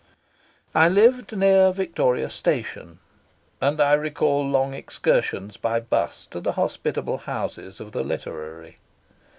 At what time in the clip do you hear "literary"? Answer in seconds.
8.03-8.79